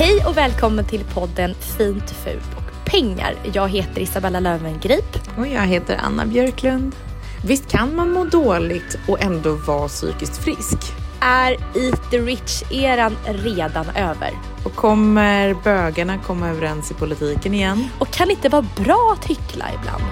[0.00, 3.34] Hej och välkommen till podden Fint, fult och pengar.
[3.52, 5.16] Jag heter Isabella Löwengrip.
[5.38, 6.96] Och jag heter Anna Björklund.
[7.46, 10.78] Visst kan man må dåligt och ändå vara psykiskt frisk?
[11.20, 14.30] Är Eat the Rich-eran redan över?
[14.64, 17.88] Och kommer bögarna komma överens i politiken igen?
[17.98, 20.02] Och kan det inte vara bra att hyckla ibland?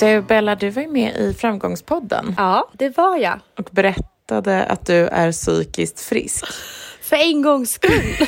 [0.00, 3.40] Du Bella, du var ju med i Framgångspodden Ja, det var jag.
[3.58, 6.44] och berättade att du är psykiskt frisk.
[7.02, 8.26] För en gångs skull.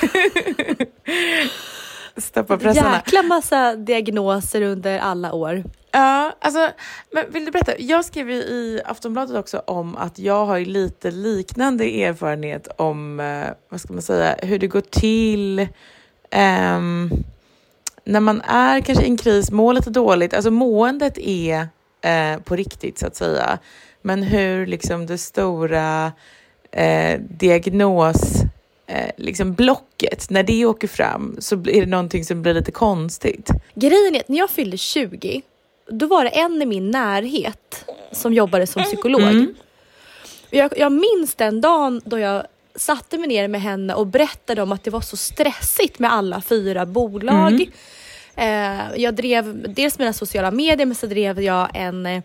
[2.16, 2.94] Stoppa pressarna.
[2.94, 5.64] Jäkla massa diagnoser under alla år.
[5.90, 6.70] Ja, alltså,
[7.10, 7.78] men vill du berätta?
[7.78, 13.48] Jag skrev ju i Aftonbladet också om att jag har lite liknande erfarenhet om, eh,
[13.68, 15.68] vad ska man säga, hur det går till
[16.30, 17.10] ehm,
[18.04, 20.34] när man är kanske i en kris, mår lite dåligt.
[20.34, 21.68] Alltså måendet är
[22.04, 23.58] eh, på riktigt så att säga.
[24.02, 26.12] Men hur liksom det stora
[26.70, 28.42] eh, diagnos
[28.86, 33.50] eh, liksom blocket, när det åker fram så är det någonting som blir lite konstigt.
[33.74, 35.42] Grejen är att när jag fyllde 20,
[35.88, 39.20] då var det en i min närhet som jobbade som psykolog.
[39.22, 39.54] Mm.
[40.50, 44.72] Jag, jag minns den dagen då jag satte mig ner med henne och berättade om
[44.72, 47.70] att det var så stressigt med alla fyra bolag.
[48.36, 52.22] Eh, jag drev dels mina sociala medier men så drev jag en eh,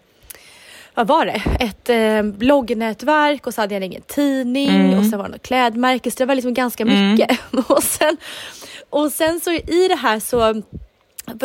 [0.94, 1.42] vad var det?
[1.60, 5.00] Ett eh, bloggnätverk och så hade jag en egen tidning Mm.
[5.00, 7.40] och sen var det något klädmärke så det var liksom ganska mycket.
[7.70, 8.18] och, sen,
[8.90, 10.40] och sen så i det här så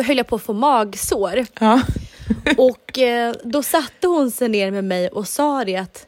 [0.03, 1.45] höll jag på att få magsår.
[1.59, 1.81] Ja.
[2.57, 6.07] Och eh, då satte hon sig ner med mig och sa det att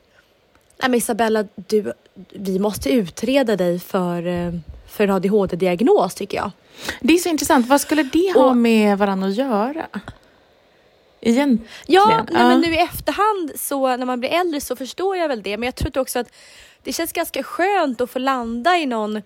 [0.81, 1.93] Nej men Isabella, du,
[2.33, 4.53] vi måste utreda dig för, eh,
[4.97, 6.51] för en ADHD-diagnos tycker jag.
[7.01, 7.67] Det är så intressant.
[7.67, 9.87] Vad skulle det ha Och- med varandra att göra?
[11.21, 11.67] Egentligen.
[11.87, 15.41] Ja, nej, men nu i efterhand så när man blir äldre så förstår jag väl
[15.43, 15.57] det.
[15.57, 16.31] Men jag tror också att
[16.83, 19.21] det känns ganska skönt att få landa i någon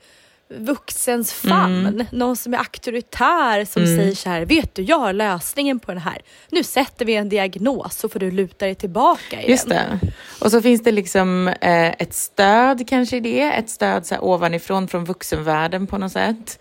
[0.58, 2.06] vuxens famn.
[2.12, 6.02] Någon som är auktoritär som säger så här, vet du jag har lösningen på den
[6.02, 6.22] här.
[6.50, 9.52] Nu sätter vi en diagnos så får du luta dig tillbaka igen.
[9.52, 10.00] Just det.
[10.42, 13.42] Och så finns det liksom eh, ett stöd kanske i det.
[13.42, 16.60] Ett stöd så här, ovanifrån från vuxenvärlden på något sätt.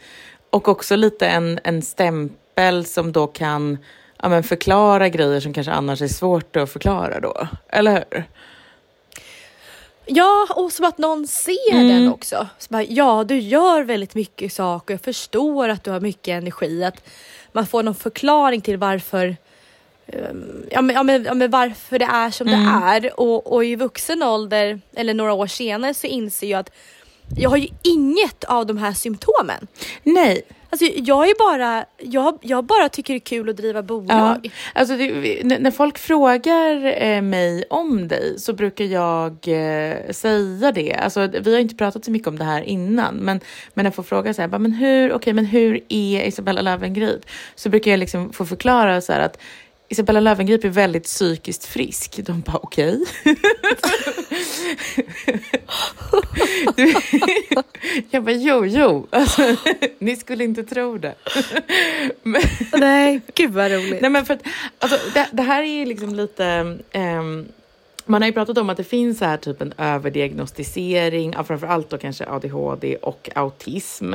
[0.50, 3.78] Och också lite en, en stämpel som då kan
[4.22, 7.48] ja, men förklara grejer som kanske annars är svårt att förklara då.
[7.68, 8.24] Eller hur?
[10.12, 11.88] Ja, och som att någon ser Mm.
[11.88, 12.46] den också.
[12.58, 14.94] Så bara, ja, du gör väldigt mycket saker.
[14.94, 16.84] Jag förstår att du har mycket energi.
[16.84, 17.02] Att
[17.52, 19.36] man får någon förklaring till varför
[20.70, 22.64] Ja men, ja, men, ja, men varför det är som Mm.
[22.64, 23.20] det är.
[23.20, 26.70] Och, och i vuxen ålder, eller några år senare, så inser jag att
[27.36, 29.66] jag har ju inget av de här symptomen.
[30.02, 30.42] Nej.
[30.70, 34.40] Alltså, jag är bara, jag, jag bara tycker det är kul att driva bolag.
[34.42, 40.72] Ja, alltså det, när folk frågar eh, mig om dig så brukar jag eh, säga
[40.72, 40.94] det.
[40.94, 43.40] Alltså, vi har inte pratat så mycket om det här innan, men,
[43.74, 47.20] men när jag får fråga så här, men hur, okay, men hur är Isabella Löwengrip?
[47.54, 49.38] Så brukar jag liksom få förklara så här att
[49.92, 52.20] Isabella Löwengrip är väldigt psykiskt frisk.
[52.26, 53.04] De bara okej.
[56.76, 56.94] Du-
[58.10, 59.06] jag bara jo, jo.
[59.10, 59.56] Alltså,
[59.98, 61.14] ni skulle inte tro det.
[62.22, 62.42] Men,
[62.72, 64.00] Nej, gud vad roligt.
[64.00, 64.42] Nej, men för att,
[64.78, 66.78] alltså, det, det här är ju liksom lite...
[66.92, 67.48] ehm,
[68.06, 71.90] man har ju pratat om att det finns så här typ en överdiagnostisering av framförallt
[71.90, 74.14] då kanske ADHD och autism.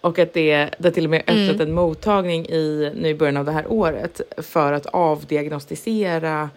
[0.00, 3.44] Och att det, det till och med öppnat en mottagning i, nu i början av
[3.44, 6.50] det här året för att avdiagnostisera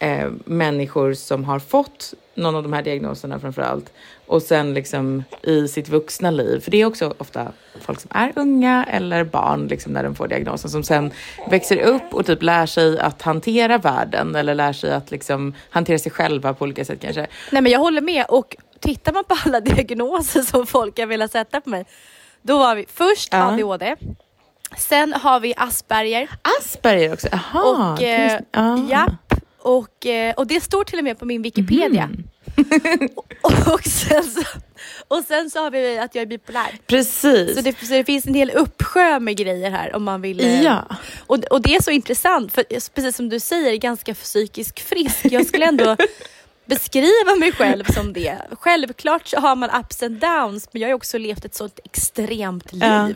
[0.00, 3.92] eh, människor som har fått någon av de här diagnoserna framför allt
[4.26, 6.60] och sen liksom i sitt vuxna liv.
[6.60, 10.28] För det är också ofta folk som är unga eller barn liksom när de får
[10.28, 11.10] diagnosen som sen
[11.50, 15.98] växer upp och typ lär sig att hantera världen eller lär sig att liksom hantera
[15.98, 17.26] sig själva på olika sätt kanske.
[17.50, 21.32] Nej men jag håller med och tittar man på alla diagnoser som folk har velat
[21.32, 21.86] sätta på mig.
[22.42, 23.52] Då har vi först Ja.
[23.52, 23.96] ADHD.
[24.76, 26.28] Sen har vi Asperger.
[26.60, 27.92] Asperger också, jaha.
[27.92, 28.78] och, eh, ah.
[28.90, 29.25] japp,
[29.66, 32.06] och, eh, och det står till och med på min Wikipedia.
[32.06, 32.24] Mhm.
[33.42, 34.42] och, och, sen så,
[35.08, 36.78] och sen så har vi att jag är bipolär.
[36.86, 37.54] Precis.
[37.54, 40.40] Så det, så det finns en hel uppsjö med grejer här om man vill.
[40.40, 40.84] eh, Ja.
[41.26, 42.62] Och, och det är så intressant för
[42.94, 45.24] precis som du säger, ganska psykiskt frisk.
[45.24, 45.96] Jag skulle ändå
[46.66, 48.38] beskriva mig själv som det.
[48.52, 52.66] Självklart så har man ups and downs men jag har också levt ett sånt extremt
[52.72, 53.10] Ja.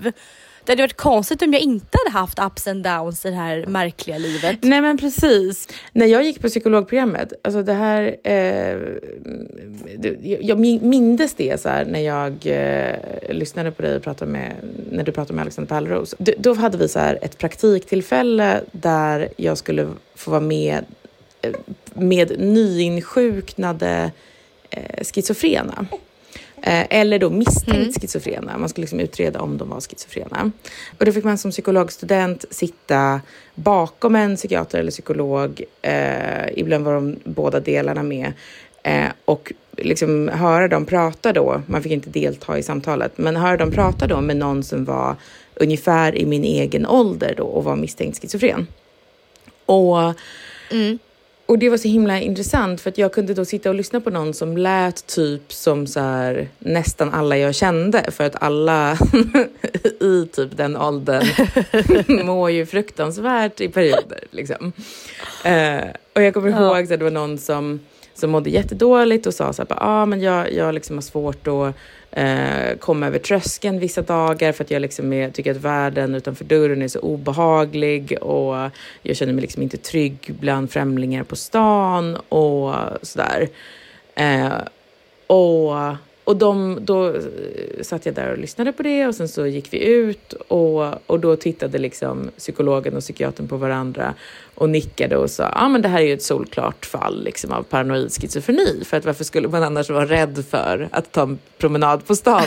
[0.71, 3.67] Det hade varit konstigt om jag inte hade haft ups and downs i det här
[3.67, 4.59] märkliga livet.
[4.63, 5.69] Nej men precis.
[5.93, 8.79] När jag gick på psykologprogrammet, alltså det här, eh,
[9.99, 14.53] det, jag mindes det så här när jag eh, lyssnade på dig och pratade med,
[14.91, 16.15] när du pratade med Alexander Pärleros.
[16.19, 20.85] Då hade vi så här ett praktiktillfälle där jag skulle få vara med
[21.43, 21.53] eh,
[21.95, 24.13] med nyinsjuknade
[24.71, 25.87] eh, schizofrena.
[26.63, 28.59] Eh, eller då misstänkt schizofrena.
[28.59, 30.51] Man skulle liksom utreda om de var schizofrena.
[30.99, 33.21] Och då fick man som psykologstudent sitta
[33.55, 35.63] bakom en psykiater eller psykolog.
[35.83, 38.33] Eh, ibland var de båda delarna med.
[38.83, 41.63] Eh, och liksom höra dem prata då.
[41.67, 43.19] Man fick inte delta i samtalet.
[43.19, 45.17] Men höra dem prata då med någon som var
[45.55, 48.67] ungefär i min egen ålder då och var misstänkt schizofren.
[49.67, 50.15] Och
[51.51, 54.11] och det var så himla intressant för att jag kunde då sitta och lyssna på
[54.11, 58.93] någon som lät typ som så här, nästan alla jag kände för att alla
[60.01, 61.27] i typ den åldern
[62.27, 64.25] mår ju fruktansvärt i perioder.
[64.31, 64.73] Liksom.
[65.45, 67.81] Eh, och jag kommer ihåg att det var någon som,
[68.15, 71.75] som mådde jättedåligt och sa så här, ah, men jag, jag liksom har svårt att
[72.11, 76.45] eh, komma över tröskeln vissa dagar för att jag liksom är, tycker att världen utanför
[76.45, 78.71] dörren är så obehaglig och
[79.03, 83.49] jag känner mig liksom inte trygg bland främlingar på stan och sådär.
[84.15, 84.53] Eh,
[85.27, 85.97] och
[86.31, 87.23] och de, då eh,
[87.83, 91.21] satt jag där och lyssnade på det och sen så gick vi ut och, och
[91.21, 94.15] då tittade liksom psykologen och psykiatern på varandra
[94.55, 97.53] och nickade och sa ja ah, men det här är ju ett solklart fall liksom,
[97.53, 101.39] av paranoid schizofreni för att varför skulle man annars vara rädd för att ta en
[101.59, 102.43] promenad på stan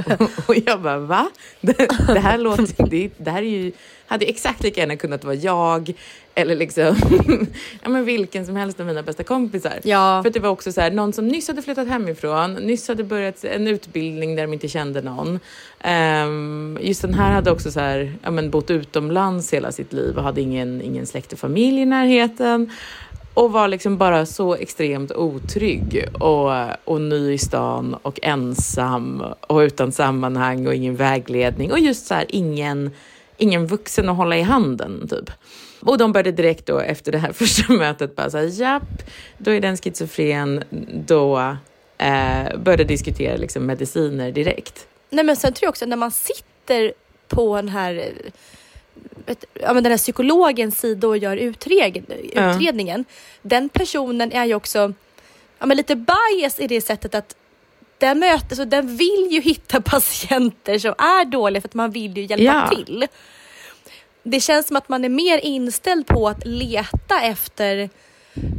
[0.46, 1.30] och jag bara va?
[1.60, 3.72] Det, det här låter, det, det här är ju,
[4.06, 5.92] hade exakt lika gärna kunnat vara jag
[6.38, 6.96] eller liksom
[7.82, 9.80] ja, men vilken som helst av mina bästa kompisar.
[9.82, 10.20] Ja.
[10.22, 13.44] För det var också så här, någon som nyss hade flyttat hemifrån, nyss hade börjat
[13.44, 15.40] en utbildning där de inte kände någon.
[15.80, 20.16] Ehm, just den här hade också så här, ja, men bott utomlands hela sitt liv
[20.16, 22.70] och hade ingen, ingen släkt och familj i närheten.
[23.34, 26.50] Och var liksom bara så extremt otrygg och,
[26.84, 32.14] och ny i stan och ensam och utan sammanhang och ingen vägledning och just så
[32.14, 32.90] här ingen,
[33.36, 35.30] ingen vuxen att hålla i handen typ.
[35.80, 39.02] Och de började direkt då efter det här första mötet bara säga japp,
[39.38, 40.64] då är den schizofren,
[41.06, 41.38] då
[41.98, 44.86] eh, började diskutera liksom mediciner direkt.
[45.10, 46.92] Nej men sen tror jag också när man sitter
[47.28, 48.12] på den här,
[49.26, 52.04] vet, ja, men den här psykologens sida och gör utreg,
[52.34, 52.54] Ja.
[52.54, 53.04] utredningen.
[53.42, 54.92] Den personen är ju också
[55.58, 57.36] ja, men lite bias i det sättet att
[57.98, 62.16] den, möter, så den vill ju hitta patienter som är dåliga för att man vill
[62.16, 62.76] ju hjälpa Ja.
[62.76, 63.06] till.
[64.30, 67.78] Det känns som att man är mer inställd på att leta efter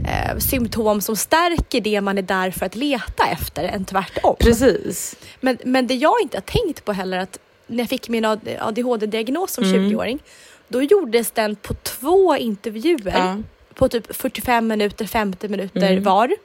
[0.08, 4.36] eh, symptom som stärker det man är där för att leta efter än tvärtom.
[4.40, 5.16] Precis.
[5.40, 8.58] Men, men det jag inte har tänkt på heller att när jag fick min AD-
[8.62, 9.90] ADHD-diagnos som Mm.
[9.92, 10.20] 20-åring,
[10.68, 13.38] då gjordes den på två intervjuer Ja.
[13.74, 16.04] på typ 45 minuter, 50 minuter Mm.
[16.04, 16.36] var.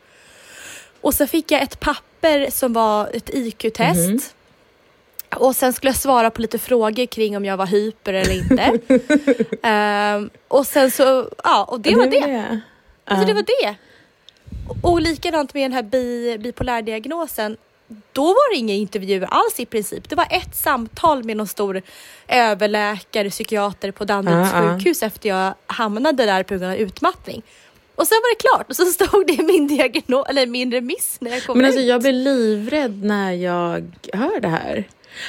[1.01, 4.09] Och så fick jag ett papper som var ett IQ-test.
[4.09, 4.21] Mhm.
[5.35, 8.79] Och sen skulle jag svara på lite frågor kring om jag var hyper eller inte.
[9.69, 12.61] Ehm, och sen så, ja, och det var det.
[13.05, 13.75] Alltså det var det.
[14.83, 17.57] Och likadant med den här bi, bipolärdiagnosen.
[18.13, 20.09] då var det inga intervjuer alls i princip.
[20.09, 21.83] Det var ett samtal med någon stor
[22.29, 24.79] överläkare, psykiater på Danderyds Ja, ja.
[24.79, 27.43] sjukhus efter jag hamnade där på grund av utmattning.
[27.95, 31.17] Och sen var det klart och så stod det i min diagnos, eller min remiss
[31.21, 31.69] när jag kom Men ut.
[31.71, 34.85] alltså jag blir livrädd när jag hör det här.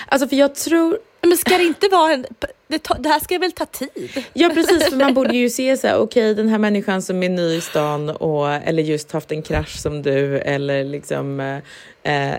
[0.08, 2.26] Alltså för jag tror, Men ska det inte vara en...
[2.68, 4.24] Det, ta, det här ska väl ta tid?
[4.34, 7.30] ja precis för man borde ju se så här, okej den här människan som är
[7.30, 11.58] ny i stan och, eller just haft en krasch som du eller liksom eh,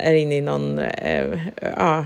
[0.07, 2.05] är inne i någon, eh, eh,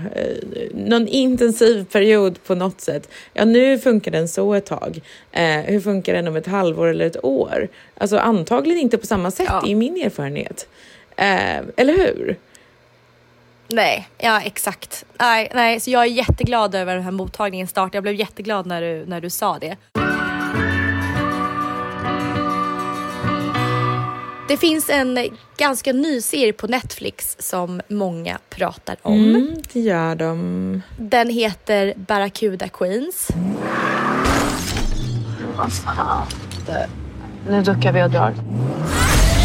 [0.73, 3.09] någon intensiv period på något sätt.
[3.33, 5.01] Ja nu funkar den så ett tag.
[5.31, 7.67] Eh, hur funkar den om ett halvår eller ett år?
[7.97, 9.63] Alltså antagligen inte på samma sätt, Ja.
[9.67, 10.67] är min erfarenhet.
[11.15, 12.35] Eh, eller hur?
[13.73, 15.05] Nej, ja exakt.
[15.19, 17.93] Nej, nej, så jag är jätteglad över den här mottagningen start.
[17.93, 19.77] Jag blev jätteglad när du, när du sa det.
[24.47, 29.13] Det finns en ganska ny serie på Netflix som många pratar om.
[29.13, 30.81] Mm, det gör de.
[30.97, 33.27] Den heter Barracuda Queens.
[37.47, 38.33] Nu duckar vi och drar.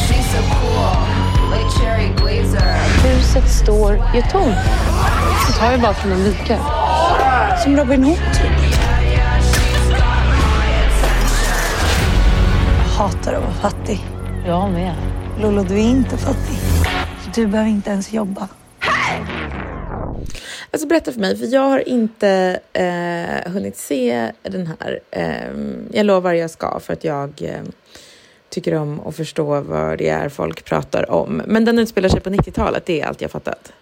[0.09, 1.16] She's so cool.
[3.05, 4.57] Huset står ju tomt.
[5.47, 6.59] Det tar ju bara från en vike.
[7.65, 8.81] Som Robin Hood, typ.
[12.79, 14.00] Jag hatar att vara fattig.
[14.47, 14.95] Jag med.
[15.41, 16.59] Lollo, du är inte fattig.
[17.35, 18.49] Du behöver inte ens jobba.
[20.71, 25.00] Alltså berätta för mig, för jag har inte eh, hunnit se den här.
[25.11, 25.53] Eh,
[25.93, 27.62] jag lovar jag ska för att jag eh,
[28.57, 31.43] tycker om att förstå vad det är folk pratar om.
[31.47, 33.73] Men den utspelar sig på 90-talet, det är allt jag fattat.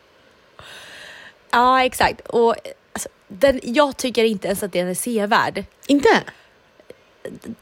[1.50, 2.20] Ja, exakt.
[2.26, 2.54] Och
[2.92, 5.64] alltså, den, jag tycker inte ens att den är sevärd.
[5.86, 6.08] Inte?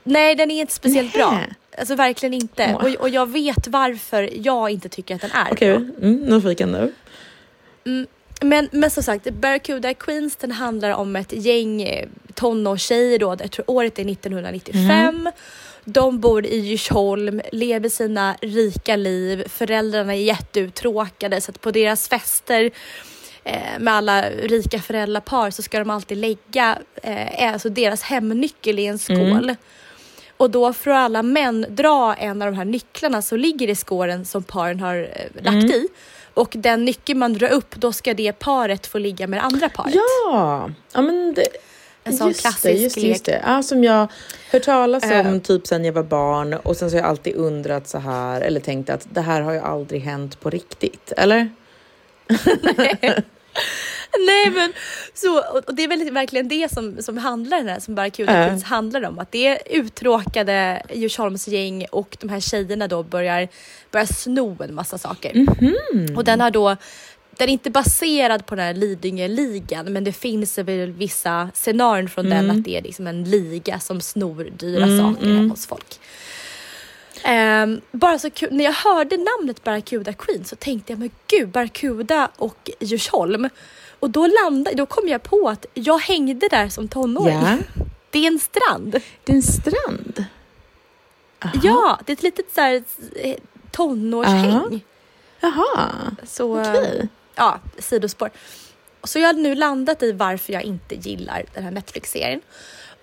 [0.02, 1.30] Nej, den är inte speciellt bra.
[1.30, 1.54] Nähä.
[1.78, 2.76] Alltså verkligen inte.
[2.80, 2.86] Åh.
[2.86, 6.06] Och, och jag vet varför jag inte tycker att den är Okej, bra.
[6.08, 6.92] mm, nyfiken nu.
[8.40, 13.36] Men, men som sagt, Barracuda Queens den handlar om ett gäng eh, tonårstjejer då.
[13.40, 15.30] Jag tror året är 1995.
[15.84, 19.48] De bor i Djursholm, lever sina rika liv.
[19.48, 22.70] Föräldrarna är jätteuttråkade så att på deras fester
[23.44, 28.86] eh, med alla rika föräldrapar så ska de alltid lägga eh, alltså deras hemnyckel i
[28.86, 29.54] en skål.
[30.36, 34.24] Och då får alla män dra en av de här nycklarna som ligger i skålen
[34.24, 35.88] som paren har eh, lagt i.
[36.34, 39.68] Och den nyckeln man drar upp, då ska det paret få ligga med det andra
[39.68, 39.94] paret.
[39.94, 41.46] Ja, ja men det,
[42.04, 43.42] En sån just klassisk det, just, det, just lek.
[43.42, 43.42] det.
[43.46, 44.08] Ja, som jag
[44.52, 45.38] hört talas om Eh.
[45.38, 48.60] typ sen jag var barn och sen så har jag alltid undrat så här eller
[48.60, 51.50] tänkt att det här har ju aldrig hänt på riktigt, eller?
[54.26, 54.72] Nej men
[55.14, 58.46] så, och det är väl verkligen det som, som handlar den här, som Barracuda Ja.
[58.46, 59.18] Queens handlar om.
[59.18, 63.48] Att det är uttråkade Djursholmsgäng och de här tjejerna då börjar,
[63.90, 65.34] börjar sno en massa saker.
[65.34, 66.16] Mhm.
[66.16, 66.76] Och den har då
[67.36, 72.24] den är inte baserad på den här Lidingö-ligan men det finns väl vissa scenarion från
[72.30, 72.58] den Mm.
[72.58, 76.00] att det är liksom en liga som snor dyra saker hemma hos folk.
[77.24, 81.48] Ehm, bara så kul, när jag hörde namnet Barracuda Queen så tänkte jag men gud
[81.48, 83.48] Barracuda och Djursholm.
[84.00, 87.34] Och då, landade, då kom jag på att jag hängde där som tonåring.
[87.42, 87.56] Ja.
[88.10, 89.00] Det är en strand.
[89.24, 90.24] Det är en strand.
[91.62, 92.82] Ja, det är ett litet så här,
[93.16, 93.34] eh,
[93.70, 94.84] tonårshäng.
[95.40, 95.90] Jaha,
[96.60, 97.08] okej.
[97.34, 98.30] Ja, sidospår.
[99.04, 102.40] Så jag har nu landat i varför jag inte gillar den här Netflix-serien.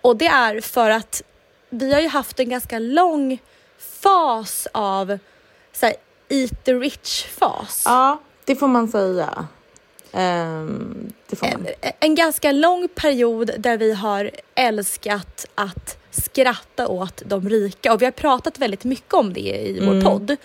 [0.01, 1.21] Och det är för att
[1.69, 3.41] vi har ju haft en ganska lång
[3.79, 5.19] fas av
[5.74, 5.95] så här,
[6.29, 7.81] eat the rich-fas.
[7.86, 9.48] Ja, det får man säga.
[11.29, 11.67] Det får man.
[11.81, 18.01] En, en ganska lång period där vi har älskat att skratta åt de rika och
[18.01, 20.03] vi har pratat väldigt mycket om det i vår Mm.
[20.03, 20.36] podd.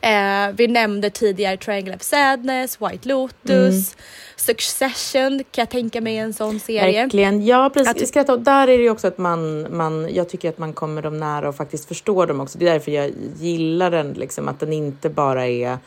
[0.00, 3.96] Eh, vi nämnde tidigare Triangle of Sadness, White Lotus,
[4.36, 7.02] Succession kan jag tänka mig en sån serie.
[7.02, 7.46] Verkligen.
[7.46, 8.16] Ja, precis.
[8.16, 11.18] Att- där är det ju också att man, man, jag tycker att man kommer dem
[11.18, 12.58] nära och faktiskt förstår dem också.
[12.58, 15.78] Det är därför jag gillar den, liksom, att den inte bara är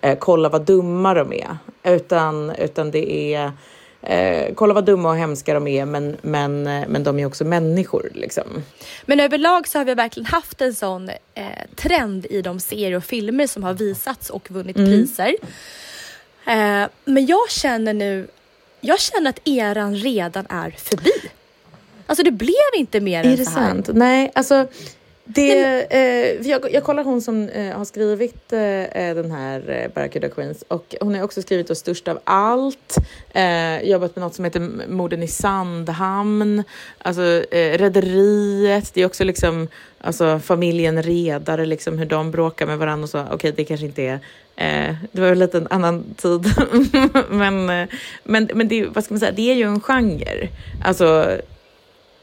[0.00, 3.52] eh, kolla vad dumma de är, utan, utan det är
[4.02, 7.44] eh, kolla vad dumma och hemska de är, men, men, eh, men de är också
[7.44, 8.10] människor.
[8.14, 8.64] Liksom.
[9.06, 11.44] Men överlag så har vi verkligen haft en sån eh,
[11.76, 14.90] trend i de serier och filmer som har visats och vunnit Mm.
[14.90, 15.34] priser.
[16.46, 18.28] Eh, men jag känner nu,
[18.80, 21.12] jag känner att eran redan är förbi.
[22.06, 23.68] Alltså det blev inte mer Är än det så här.
[23.68, 23.88] sant?
[23.92, 24.66] Nej, alltså
[25.30, 30.28] Det, eh, jag, jag kollar hon som eh, har skrivit eh, den här eh, Barracuda
[30.28, 32.96] Queens och hon har också skrivit då Störst av allt,
[33.32, 36.62] eh, jobbat med något som heter Morden i Sandhamn,
[36.98, 39.68] alltså eh, Rederiet, det är också liksom
[40.00, 43.20] alltså, familjen Redare, liksom hur de bråkar med varandra och så.
[43.20, 44.20] Okej, okay, det kanske inte är
[44.56, 46.52] eh, det var lite en annan tid,
[47.30, 47.88] men, eh,
[48.24, 50.48] men, men det, vad ska man säga, det är ju en genre.
[50.84, 51.38] Alltså,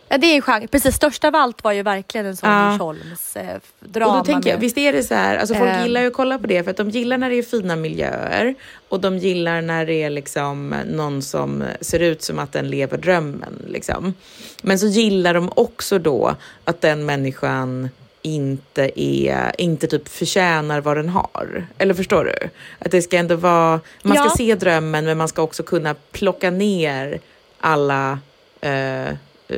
[0.09, 0.67] Ja, det är en genre.
[0.67, 2.71] Precis, störst av allt var ju verkligen en sån ja.
[2.71, 4.11] Djursholms eh, drama.
[4.11, 5.83] Och då tänker jag, visst är det så här, alltså folk eh.
[5.83, 8.55] gillar ju att kolla på det för att de gillar när det är fina miljöer
[8.89, 12.97] och de gillar när det är liksom någon som ser ut som att den lever
[12.97, 13.65] drömmen.
[13.67, 14.13] Liksom.
[14.61, 17.89] Men så gillar de också då att den människan
[18.21, 21.67] inte, är, inte typ förtjänar vad den har.
[21.77, 22.49] Eller förstår du?
[22.79, 24.33] Att det ska ändå vara, man ska ja.
[24.37, 27.19] se drömmen men man ska också kunna plocka ner
[27.59, 28.19] alla
[28.61, 29.13] eh,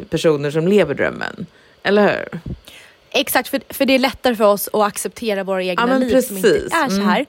[0.10, 1.46] personer som lever drömmen.
[1.84, 2.40] Eller hur?
[3.10, 6.28] Exakt, för, för det är lättare för oss att acceptera våra egna ja, liv precis.
[6.28, 7.16] som inte är så här.
[7.16, 7.26] Mm.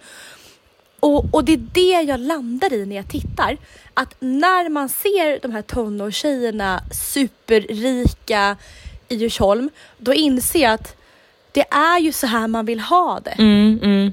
[1.01, 3.57] Och, och det är det jag landar i när jag tittar.
[3.95, 8.57] Att när man ser de här tonårstjejerna superrika
[9.09, 10.97] i Djursholm, då inser jag att
[11.53, 13.31] det är ju så här man vill ha det.
[13.31, 14.13] Mm, mm.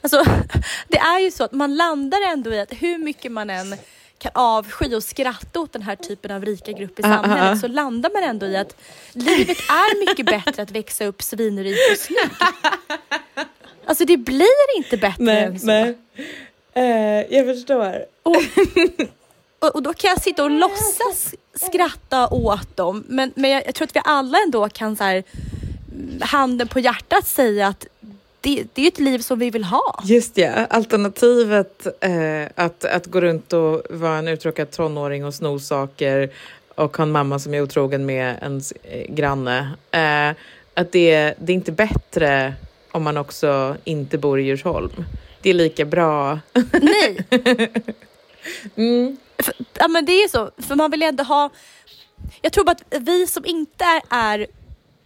[0.00, 0.24] Alltså,
[0.88, 3.76] det är ju så att man landar ändå i att hur mycket man än
[4.18, 7.52] kan avsky och skratta åt den här typen av rika grupp i samhället uh, uh,
[7.52, 7.60] uh.
[7.60, 8.76] så landar man ändå i att
[9.12, 12.30] livet är mycket bättre att växa upp svinrik och snygg.
[13.86, 15.66] Alltså det blir inte bättre nej, än så.
[15.66, 15.98] Nej.
[16.76, 18.04] Uh, jag förstår.
[18.22, 18.36] Och,
[19.58, 23.74] och, och, då kan jag sitta och låtsas skratta åt dem men, men jag, jag
[23.74, 25.24] tror att vi alla ändå kan så här,
[26.20, 27.86] handen på hjärtat säga att
[28.44, 30.00] det, det är ett liv som vi vill ha.
[30.04, 35.58] Just ja, alternativet eh, att, att gå runt och vara en uttråkad tonåring och sno
[35.58, 36.30] saker
[36.74, 39.70] och ha en mamma som är otrogen med ens eh, granne.
[39.90, 40.36] Eh,
[40.74, 42.54] att det, det är inte bättre
[42.92, 45.04] om man också inte bor i Djursholm.
[45.42, 46.38] Det är lika bra.
[46.72, 47.24] Nej!
[48.76, 49.16] mm.
[49.38, 51.50] För, ja men det är så, för man vill ändå ha...
[52.42, 54.46] Jag tror bara att vi som inte är, är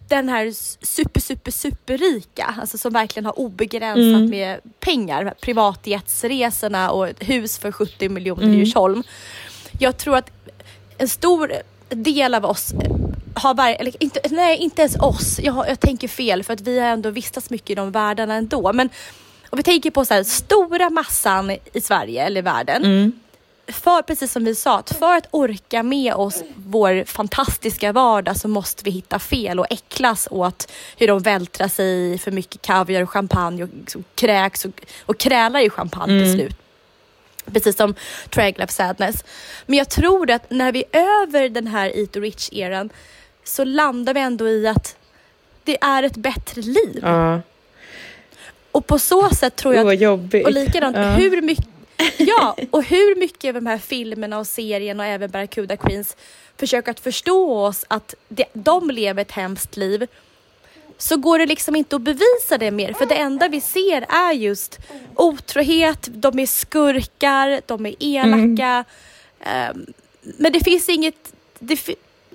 [0.09, 0.53] den här
[0.87, 4.31] super, super, superrika, alltså som verkligen har obegränsat mm.
[4.31, 8.55] med pengar, privatjetsresorna och ett hus för 70 miljoner mm.
[8.55, 9.03] i Djursholm.
[9.79, 10.31] Jag tror att
[10.99, 11.53] en stor
[11.89, 12.73] del av oss
[13.35, 16.79] har var, eller inte, nej inte ens oss, jag, jag tänker fel för att vi
[16.79, 18.73] har ändå vistats mycket i de världarna ändå.
[18.73, 18.89] Men
[19.51, 23.13] om vi tänker på så här, stora massan i Sverige eller världen mm
[23.69, 28.49] för, precis som vi sa, att för att orka med oss vår fantastiska vardag så
[28.49, 33.03] måste vi hitta fel och äcklas åt hur de vältrar sig i för mycket kaviar
[33.03, 36.25] och champagne och, och kräks och, och krälar i champagne mm.
[36.25, 36.57] till slut.
[37.53, 37.95] Precis som
[38.31, 39.25] Triangle of Sadness.
[39.67, 42.91] Men jag tror att när vi är över den här Eat the Rich-eran
[43.45, 44.97] så landar vi ändå i att
[45.65, 47.05] det är ett bättre liv.
[47.05, 47.39] Uh.
[48.73, 49.81] Och på så sätt tror jag...
[49.81, 50.35] Att.
[50.45, 51.03] Och likadant, uh.
[51.03, 51.78] hur mycket
[52.17, 56.17] ja, och hur mycket av de här filmerna och serien och även Barracuda Queens
[56.57, 58.15] försöker att förstå oss att
[58.53, 60.07] de lever ett hemskt liv
[60.99, 64.33] så går det liksom inte att bevisa det mer för det enda vi ser är
[64.33, 64.79] just
[65.15, 68.85] otrohet, de är skurkar, de är elaka.
[69.41, 69.77] Mm.
[69.77, 69.87] Um,
[70.23, 71.89] men det finns inget, det,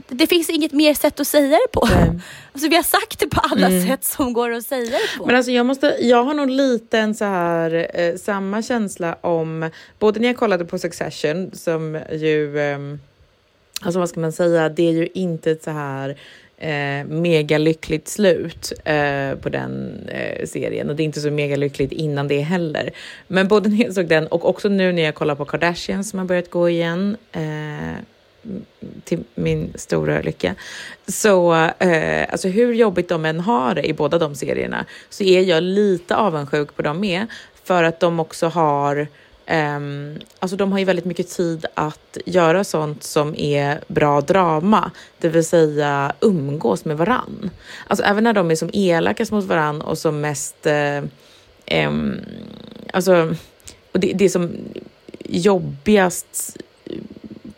[0.07, 1.87] det finns inget mer sätt att säga det på.
[1.93, 2.21] Mm.
[2.53, 3.87] Alltså, vi har sagt det på alla mm.
[3.87, 5.25] sätt som går att säga det på.
[5.25, 9.69] Men alltså, jag, måste, jag har nog lite en så här, eh, samma känsla om,
[9.99, 12.79] både när jag kollade på Succession som ju, eh,
[13.81, 16.17] alltså vad ska man säga, det är ju inte ett så här
[16.57, 21.55] eh, mega lyckligt slut eh, på den eh, serien och det är inte så mega
[21.55, 22.91] lyckligt innan det heller.
[23.27, 26.19] Men både när jag såg den och också nu när jag kollar på Kardashian som
[26.19, 28.03] har börjat gå igen eh,
[29.03, 30.55] till min stora lycka.
[31.07, 35.41] Så eh, alltså hur jobbigt de än har det i båda de serierna så är
[35.41, 37.27] jag lite avundsjuk på dem med
[37.63, 39.07] för att de också har
[39.45, 44.91] Um, alltså de har ju väldigt mycket tid att göra sånt som är bra drama,
[45.19, 47.49] det vill säga umgås med varann.
[47.87, 51.03] Alltså även när de är som elakast mot varann och som mest, uh,
[51.87, 52.21] um,
[52.93, 53.35] alltså,
[53.91, 54.51] och det, det är som
[55.19, 56.57] jobbigast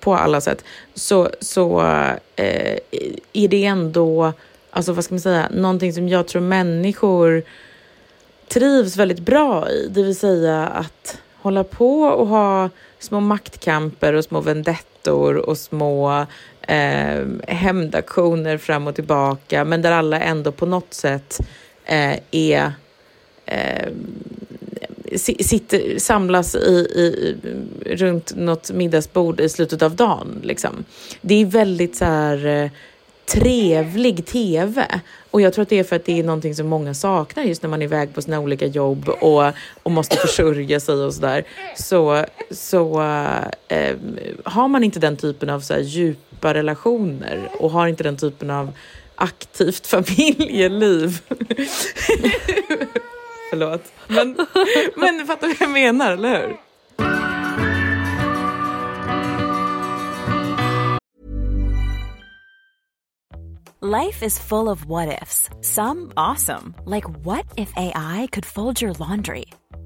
[0.05, 0.63] på alla sätt,
[0.93, 1.81] så, så
[2.35, 2.77] eh,
[3.33, 4.33] är det ändå,
[4.71, 7.43] alltså vad ska man säga, någonting som jag tror människor
[8.47, 9.87] trivs väldigt bra i.
[9.89, 16.25] Det vill säga att hålla på och ha små maktkamper och små vendettor och små
[16.61, 21.39] eh, hämndaktioner fram och tillbaka, men där alla ändå på något sätt
[21.85, 22.73] eh, är
[23.45, 23.89] eh,
[25.17, 27.35] sitter, samlas i, i,
[27.95, 30.39] runt något middagsbord i slutet av dagen.
[30.43, 30.85] Liksom.
[31.21, 32.69] Det är väldigt så här, eh,
[33.25, 35.01] trevlig TV.
[35.31, 37.61] Och jag tror att det är för att det är någonting som många saknar just
[37.61, 39.43] när man är iväg på sina olika jobb och,
[39.83, 41.43] och måste försörja sig och sådär.
[41.77, 43.01] Så, så
[43.67, 43.95] äh,
[44.43, 48.49] har man inte den typen av så här, djupa relationer och har inte den typen
[48.49, 48.71] av
[49.15, 51.21] aktivt familjeliv.
[53.49, 53.93] Förlåt.
[54.07, 54.37] Men,
[54.95, 56.57] men fattar du vad jag menar, eller hur?
[63.81, 65.47] Life is full of what ifs.
[65.61, 69.45] Some awesome, like what if AI could fold your laundry?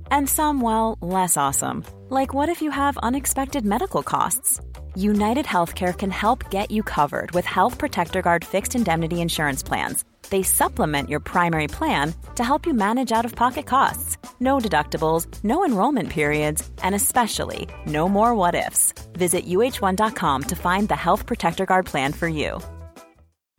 [0.10, 4.62] And some, well, less awesome, like what if you have unexpected medical costs?
[4.96, 10.06] United Healthcare can help get you covered with Health Protector Guard fixed indemnity insurance plans.
[10.30, 14.18] They supplement your primary plan to help you manage out of pocket costs.
[14.40, 18.94] No deductibles, no enrollment periods, and especially no more what ifs.
[19.14, 22.60] Visit uh1.com to find the Health Protector Guard plan for you.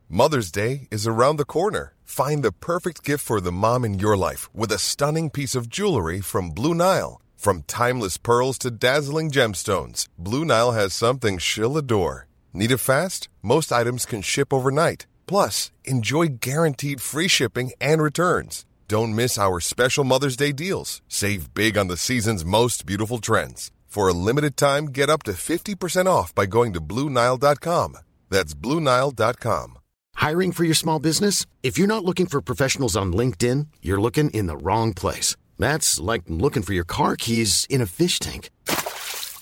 [0.09, 1.93] Mother's Day is around the corner.
[2.03, 5.69] Find the perfect gift for the mom in your life with a stunning piece of
[5.69, 7.21] jewelry from Blue Nile.
[7.37, 12.27] From timeless pearls to dazzling gemstones, Blue Nile has something she'll adore.
[12.53, 13.29] Need it fast?
[13.41, 15.07] Most items can ship overnight.
[15.31, 18.65] Plus, enjoy guaranteed free shipping and returns.
[18.89, 21.01] Don't miss our special Mother's Day deals.
[21.07, 23.71] Save big on the season's most beautiful trends.
[23.85, 27.95] For a limited time, get up to 50% off by going to BlueNile.com.
[28.29, 29.77] That's BlueNile.com.
[30.15, 31.45] Hiring for your small business?
[31.63, 35.37] If you're not looking for professionals on LinkedIn, you're looking in the wrong place.
[35.57, 38.49] That's like looking for your car keys in a fish tank.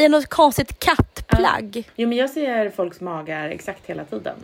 [0.00, 1.76] I något konstigt kattplagg.
[1.76, 1.82] Ja.
[1.96, 4.36] Jo, men jag ser folks magar exakt hela tiden.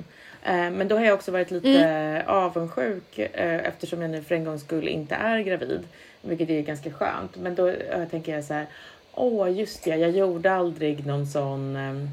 [0.45, 2.23] Eh, Men då har jag också varit lite Mm.
[2.27, 5.81] avundsjuk eh, eftersom jag nu för en gångs skull inte är gravid.
[6.23, 7.37] Vilket är ganska skönt.
[7.37, 8.67] Men då eh, tänker jag så här.
[9.13, 9.97] Åh, just det.
[9.97, 12.09] Jag gjorde aldrig någon sån ehm,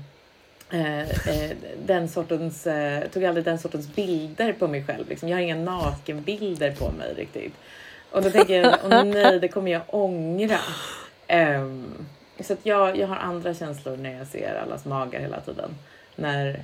[0.72, 1.52] eh, eh,
[1.86, 5.10] den sortens, eh, tog aldrig den sortens bilder på mig själv.
[5.10, 5.30] Liksom.
[5.30, 7.54] Jag har inga nakenbilder på mig riktigt.
[8.12, 10.58] Och då tänker jag, åh nej, det kommer jag ångra.
[12.44, 15.70] Så att jag, jag har andra känslor när jag ser allas magar hela tiden.
[16.16, 16.64] När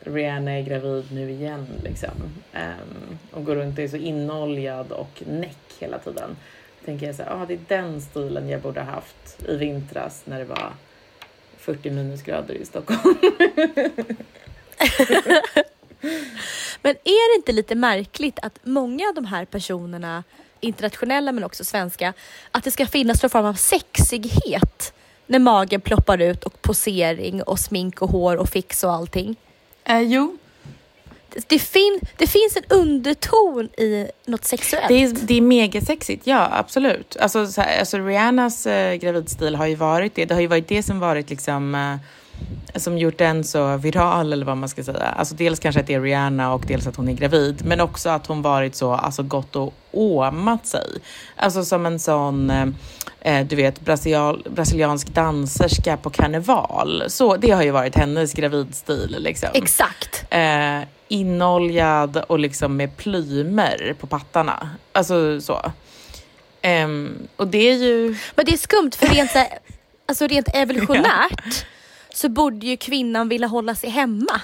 [0.00, 2.10] Rihanna är gravid nu igen liksom.
[2.54, 6.36] Um, och går runt och är så inoljad och näck hela tiden.
[6.84, 10.22] Tänker jag så här, ah, det är den stilen jag borde ha haft i vintras
[10.24, 10.72] när det var
[11.58, 13.16] 40 minusgrader i Stockholm.
[16.82, 20.24] Men är det inte lite märkligt att många av de här personerna,
[20.60, 22.12] internationella men också svenska,
[22.50, 24.93] att det ska finnas någon form av sexighet
[25.26, 29.36] när magen ploppar ut och posering och smink och hår och fix och allting?
[29.84, 30.36] Eh, jo.
[31.28, 34.88] Det, det, fin, det finns en underton i något sexuellt.
[34.88, 37.16] Det är, det är megasexigt, ja absolut.
[37.20, 40.24] Alltså, så här, alltså Rihannas eh, gravidstil har ju varit det.
[40.24, 41.96] Det har ju varit det som varit liksom eh,
[42.74, 45.14] som gjort den så viral eller vad man ska säga.
[45.16, 47.62] Alltså dels kanske att det är Rihanna och dels att hon är gravid.
[47.64, 50.86] Men också att hon varit så, alltså gått och åmat sig.
[51.36, 52.50] Alltså som en sån,
[53.20, 57.04] eh, du vet, brasilial, brasiliansk danserska på karneval.
[57.08, 59.48] Så det har ju varit hennes gravidstil liksom.
[59.54, 60.24] Exakt.
[60.30, 64.70] Eh, inoljad och liksom med plymer på pattarna.
[64.92, 65.72] Alltså så.
[66.62, 68.16] Ehm, och det är ju...
[68.34, 69.30] Men det är skumt för rent,
[70.08, 71.66] alltså rent evolutionärt
[72.14, 74.40] så borde ju kvinnan vilja hålla sig hemma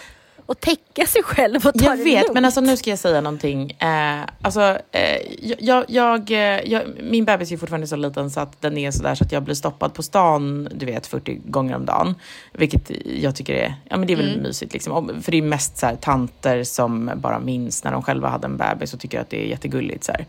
[0.46, 2.34] och täcka sig själv och ta Jag det vet, lugnt.
[2.34, 3.70] men alltså nu ska jag säga någonting.
[3.70, 5.18] Eh, alltså, eh,
[5.58, 6.38] jag, jag, eh,
[6.70, 9.42] jag, min bebis är fortfarande så liten så att den är sådär så att jag
[9.42, 12.14] blir stoppad på stan, du vet, 40 gånger om dagen.
[12.52, 12.90] Vilket
[13.22, 14.42] jag tycker är, ja men det är väl Mm.
[14.42, 14.92] mysigt liksom.
[14.92, 18.46] Om- För det är mest så här, tanter som bara minns när de själva hade
[18.46, 20.04] en bebis och tycker att det är jättegulligt.
[20.04, 20.26] Så här.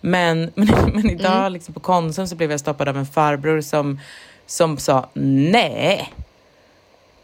[0.00, 1.52] Men, men, men idag Mm.
[1.52, 4.00] liksom, på Konsum så blev jag stoppad av en farbror som,
[4.46, 6.12] som sa nej.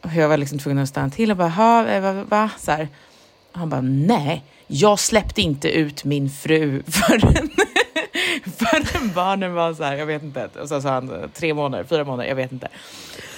[0.06, 2.50] Och jag var liksom tvungen att stanna till och bara, "Ha, eh, va, va?
[2.58, 2.88] Så här.
[3.52, 7.50] Och han bara, nej, jag släppte inte ut min fru förrän,
[8.56, 12.04] förrän barnen var så här, jag vet inte, och så sa han tre månader, fyra
[12.04, 12.68] månader, jag vet inte.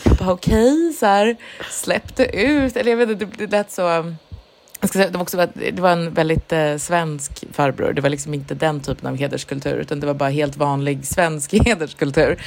[0.05, 1.37] Jag bara, okej, så här,
[1.71, 4.17] släppte ut, eller jag vet inte, det, det lät så, um,
[4.81, 7.93] Jag ska säga, det, var också, det var en väldigt eh, svensk farbror.
[7.93, 11.53] Det var liksom inte den typen av hederskultur utan det var bara helt vanlig svensk
[11.67, 12.43] hederskultur.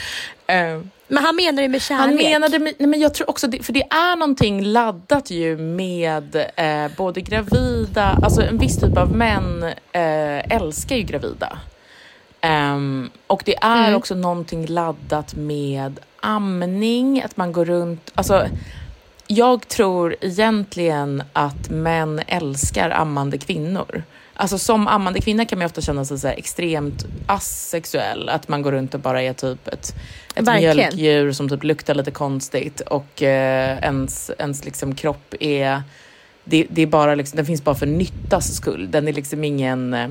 [0.47, 0.79] Eh,
[1.12, 2.06] men han menar det med kärlek?
[2.06, 5.58] han menade, med- nej men jag tror också, det, för det är någonting laddat ju
[5.58, 11.60] med eh, både gravida, alltså en viss typ av män eh, älskar ju gravida.
[12.41, 13.95] Ehm, och det är Mm.
[13.95, 18.45] också någonting laddat med amning, att man går runt, alltså
[19.35, 24.03] jag tror egentligen att män älskar ammande kvinnor.
[24.33, 28.29] Alltså som ammande kvinna kan man ju ofta känna sig så extremt asexuell.
[28.29, 29.95] Att man går runt och bara är typ ett,
[30.35, 30.77] ett Verkligen.
[30.77, 35.83] mjölkdjur som typ luktar lite konstigt och eh, ens, ens liksom kropp är...
[36.43, 38.91] Det, det är bara liksom, den finns bara för nyttas skull.
[38.91, 40.09] Den är liksom ingen, eh,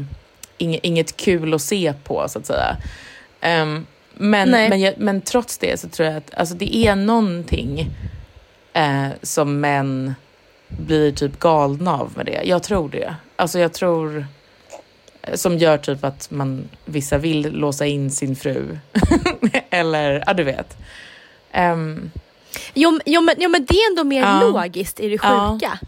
[0.59, 2.77] inget, inget kul att se på så att säga.
[3.41, 4.69] Ehm, men, Nej.
[4.69, 7.91] men, men trots det så tror jag att alltså, det är någonting
[8.73, 10.15] eh, som män
[10.69, 12.41] blir typ galna av med det.
[12.45, 13.15] Jag tror det.
[13.37, 14.27] Alltså jag tror
[15.23, 18.79] eh, som gör typ att man vissa vill låsa in sin fru.
[19.71, 20.77] Eller, ja du vet.
[21.53, 22.11] Ehm,
[22.75, 24.41] Jo, jo, men, jo men det är ändå mer Ja.
[24.41, 25.51] logiskt i det Ja.
[25.53, 25.79] sjuka.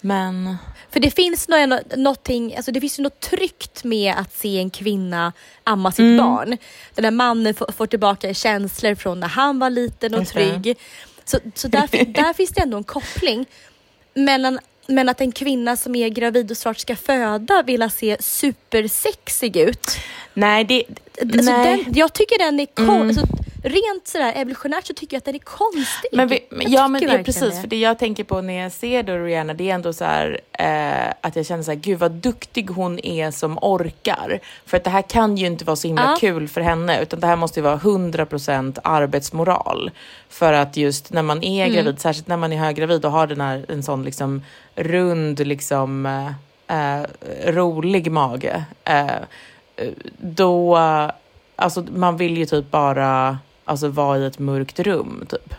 [0.00, 0.56] men
[0.90, 4.70] För det finns nå- någonting, alltså det finns ju något tryggt med att se en
[4.70, 5.32] kvinna
[5.64, 6.16] amma sitt Mm.
[6.18, 6.56] barn.
[6.94, 10.26] Den där mannen får, får tillbaka känslor från när han var liten och det.
[10.26, 10.78] trygg.
[11.24, 13.46] Så, så där, där finns det ändå en koppling.
[14.14, 19.56] Mellan, men att en kvinna som är gravid och snart ska föda vill se supersexig
[19.56, 19.96] ut
[20.34, 20.84] nej, det...
[21.22, 21.84] Alltså nej.
[21.84, 23.08] den, jag tycker den är kon- Mm.
[23.08, 23.26] alltså,
[23.66, 26.10] Rent sådär evolutionärt så tycker jag att den är konstig.
[26.12, 27.54] Men vi, Jag ja, men ja, precis.
[27.54, 27.60] det.
[27.60, 30.40] För det jag tänker på när jag ser då Rihanna, det är ändå så här
[30.52, 34.40] eh, att jag känner så här, gud vad duktig hon är som orkar.
[34.66, 36.16] För att det här kan ju inte vara så himla Ja.
[36.20, 39.90] kul för henne, utan det här måste ju vara 100% arbetsmoral.
[40.28, 41.74] För att just när man är Mm.
[41.76, 44.42] gravid, särskilt när man är höggravid och har den här, en sån liksom
[44.74, 47.06] rund, liksom eh, eh,
[47.46, 49.06] rolig mage, eh,
[50.18, 51.10] då, eh,
[51.56, 55.54] alltså man vill ju typ bara alltså, vara i ett mörkt rum, typ.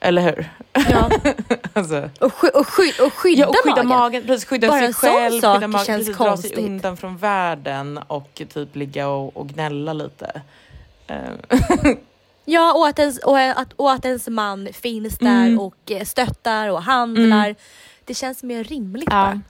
[0.00, 0.50] Eller hur?
[0.72, 1.10] Ja.
[1.72, 2.10] alltså.
[2.20, 3.88] Och, sky, och, sky, och skydda, ja, och skydda magen.
[3.88, 4.22] magen.
[4.26, 6.58] precis, skydda Bara sig en sån själv, sak skydda magen, känns precis, dra sig konstigt.
[6.58, 10.42] undan från världen och typ ligga och, och gnälla lite.
[11.06, 11.16] Eh,
[12.50, 15.58] Ja, och att, ens, och, att, och att ens man finns där Mm.
[15.60, 17.44] och eh, stöttar och handlar.
[17.44, 17.54] Mm.
[18.04, 19.40] Det känns mer rimligt ja,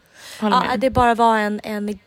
[0.40, 0.64] bara.
[0.70, 1.98] Ja, det bara var en, en,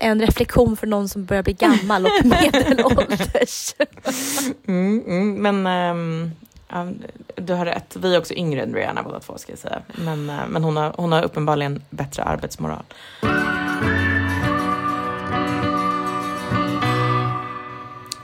[0.00, 3.74] en reflektion för någon som börjar bli gammal och medelålders.
[4.66, 5.66] Mm, mm, men
[6.72, 6.86] ja,
[7.36, 7.96] du har rätt.
[7.96, 9.82] Vi är också yngre än Rihanna båda två ska jag säga.
[9.94, 12.84] Men, eh, men hon, har, hon har uppenbarligen bättre arbetsmoral.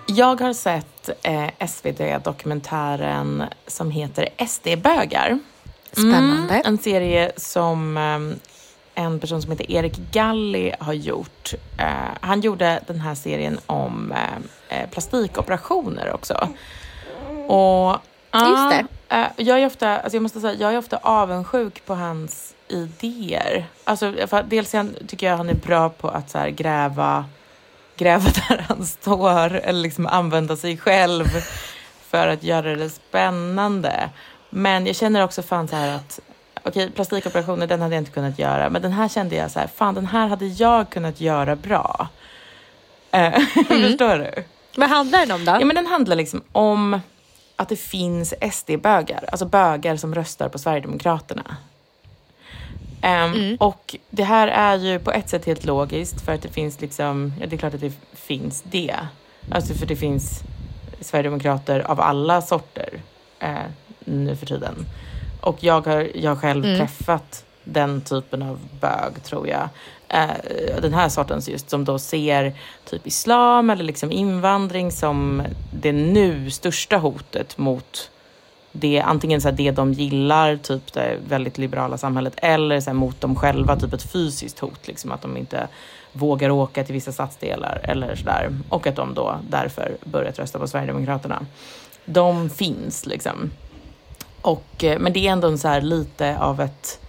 [0.07, 5.39] Jag har sett eh, SVT-dokumentären som heter SD-bögar.
[5.93, 6.55] Spännande.
[6.55, 8.19] Mm, en serie som eh,
[8.99, 11.55] en person som heter Erik Galli har gjort.
[11.79, 11.87] Eh,
[12.21, 16.49] han gjorde den här serien om eh, eh, plastikoperationer också.
[17.47, 17.97] Och
[18.33, 18.87] Just det.
[19.17, 23.67] eh, jag är ofta, alltså jag måste säga, jag är ofta avundsjuk på hans idéer.
[23.85, 24.75] Alltså, dels
[25.09, 27.25] tycker jag han är bra på att så här, gräva,
[27.97, 31.27] gräva där han står eller liksom använda sig själv
[32.11, 34.11] för att göra det spännande.
[34.51, 36.21] Men jag känner också fan så här att
[36.69, 38.71] okej, plastikoperationer, den hade jag inte kunnat göra.
[38.71, 42.09] Men den här kände jag så här, fan den här hade jag kunnat göra bra.
[43.11, 43.33] Eh,
[43.69, 44.45] Förstår du?
[44.77, 45.53] Vad handlar den om då?
[45.53, 47.01] Ja, men den handlar liksom om
[47.57, 51.57] att det finns SD-bögar, alltså bögar som röstar på Sverigedemokraterna.
[53.03, 56.81] Ehm, Och det här är ju på ett sätt helt logiskt för att det finns
[56.81, 58.95] liksom, ja det är klart att det finns det.
[59.51, 60.41] Alltså för det finns
[61.01, 62.89] Sverigedemokrater av alla sorter
[63.39, 63.55] eh,
[64.05, 64.75] nu för tiden.
[65.49, 66.79] Och jag har jag själv Mm.
[66.79, 69.69] träffat den typen av bög tror jag.
[70.09, 72.53] Eh, den här sortens just som då ser
[72.85, 78.11] typ islam eller liksom invandring som det nu största hotet mot
[78.73, 83.37] det, antingen så det de gillar, typ det väldigt liberala samhället, eller så mot dem
[83.37, 85.69] själva, typ ett fysiskt hot, liksom att de inte
[86.13, 88.59] vågar åka till vissa stadsdelar eller sådär.
[88.69, 91.47] Och att de då därför börjat rösta på Sverigedemokraterna.
[92.05, 93.51] De finns liksom.
[94.41, 97.01] Och, eh, men det är ändå en så här lite av ett,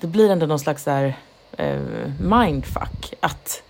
[0.00, 1.16] det blir ändå någon slags så här,
[1.52, 1.80] eh,
[2.20, 3.14] mindfuck.
[3.20, 3.62] Att,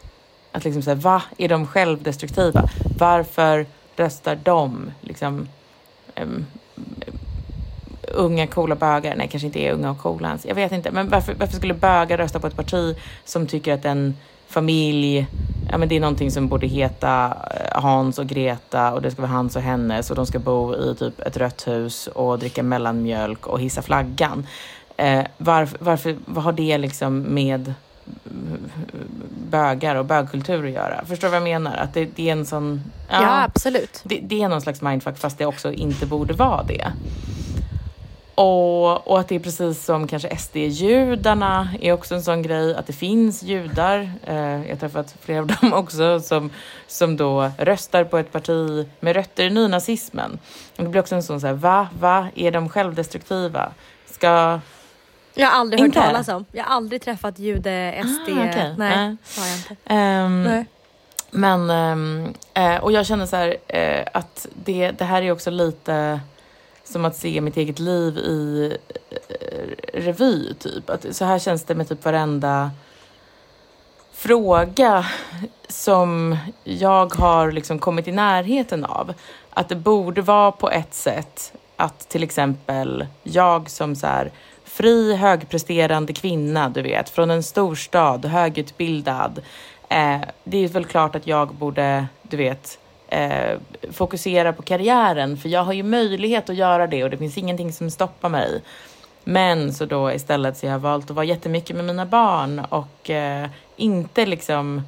[0.53, 1.23] att liksom säga, va?
[1.38, 2.68] Är de självdestruktiva?
[2.99, 3.66] Varför
[3.97, 5.49] röstar de liksom
[6.14, 6.47] ehm,
[8.14, 11.09] unga coola bögar, nej kanske inte är unga och coola ens, jag vet inte, men
[11.09, 14.16] varför, varför skulle bögar rösta på ett parti som tycker att den
[14.49, 15.27] familj,
[15.71, 19.23] ja men det är någonting som borde heta eh, Hans och Greta och det ska
[19.23, 22.63] vara hans och hennes och de ska bo i typ ett rött hus och dricka
[22.63, 24.47] mellanmjölk och hissa flaggan.
[24.97, 27.75] Eh, varför, varför, vad har det liksom med
[29.51, 31.05] bögar och bögkultur att göra?
[31.05, 31.77] Förstår du vad jag menar?
[31.77, 32.83] Att det, det är en sån...
[33.11, 34.01] Ja, absolut.
[34.05, 36.93] Det, det, är någon slags mindfuck fast det också inte borde vara det.
[38.38, 42.87] Och, och att det är precis som kanske SD-judarna är också en sån grej, att
[42.87, 46.51] det finns judar, eh, jag har träffat flera av dem också, som,
[46.87, 50.38] som då röstar på ett parti med rötter i nynazismen.
[50.77, 53.72] Och det blir också en sån så här, va, va, är de självdestruktiva?
[54.07, 54.61] Ska...
[55.35, 56.01] Jag har aldrig Inte?
[56.01, 56.44] hört talas om.
[56.53, 58.31] Jag har aldrig träffat jude, SD.
[58.31, 58.74] Ah, okej.
[58.79, 59.16] Nej, Nej.
[59.37, 59.77] har jag inte.
[59.85, 60.66] Ehm, Nej.
[61.31, 61.70] Men,
[62.55, 66.20] eh, och jag känner så här eh, att det, det här är också lite
[66.92, 68.72] som att se mitt eget liv i
[69.11, 70.90] eh, revy, typ.
[70.90, 72.70] Att, så här känns det med typ varenda
[74.12, 75.07] fråga
[75.68, 79.14] som jag har liksom kommit i närheten av.
[79.51, 84.33] Att det borde vara på ett sätt att till exempel jag som så här
[84.64, 89.40] fri högpresterande kvinna, du vet, från en storstad, högutbildad.
[89.88, 93.59] Eh, det är väl klart att jag borde, du vet, eh,
[93.92, 97.73] fokusera på karriären för jag har ju möjlighet att göra det och det finns ingenting
[97.73, 98.62] som stoppar mig.
[99.25, 103.11] Men så då istället så jag har valt att vara jättemycket med mina barn och
[103.11, 104.83] eh, inte liksom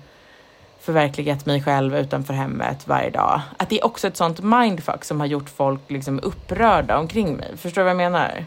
[0.80, 3.40] förverkligat mig själv utanför hemmet varje dag.
[3.56, 7.56] Att det är också ett sånt mindfuck som har gjort folk liksom upprörda omkring mig.
[7.56, 8.44] Förstår du vad jag menar?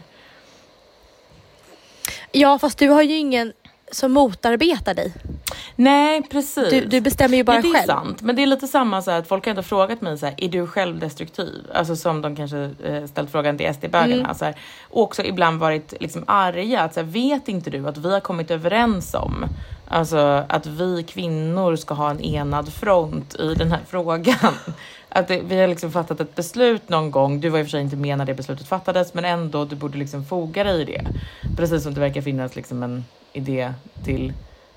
[2.32, 3.52] Ja, fast du har ju ingen
[3.92, 5.12] som motarbetar dig.
[5.76, 6.70] Nej, precis.
[6.70, 7.86] Du, du bestämmer ju bara ja, det är själv.
[7.86, 8.22] sant.
[8.22, 10.34] Men det är lite samma så här att folk har ändå frågat mig så här,
[10.38, 11.66] är du självdestruktiv?
[11.74, 14.24] Alltså som de kanske eh, ställt frågan till SD-bögarna.
[14.24, 14.34] Mm.
[14.34, 14.54] Så här,
[14.90, 16.80] och också ibland varit liksom arga.
[16.80, 19.46] Att så här, vet inte du att vi har kommit överens om
[19.88, 24.54] Alltså att vi kvinnor ska ha en enad front i den här frågan.
[25.08, 27.40] Att det, vi har liksom fattat ett beslut någon gång.
[27.40, 29.76] Du var i och för sig inte med när det beslutet fattades, men ändå, du
[29.76, 31.02] borde liksom foga dig i det.
[31.56, 33.72] Precis som det verkar finnas liksom en idé
[34.04, 34.32] till